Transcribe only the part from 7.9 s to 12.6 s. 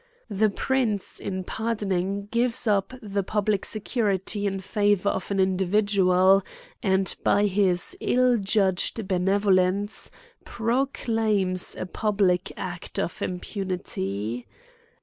ill judged benevo lence, proclaims a public